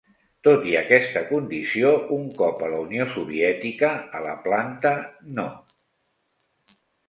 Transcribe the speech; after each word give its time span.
Tot 0.45 0.63
i 0.69 0.71
aquesta 0.77 1.21
condició, 1.31 1.91
un 2.17 2.25
cop 2.41 2.65
a 2.67 2.71
la 2.73 2.81
Unió 2.87 3.07
Soviètica, 3.19 3.93
a 4.21 4.25
la 4.27 4.35
Planta 4.49 4.97
No. 5.39 5.49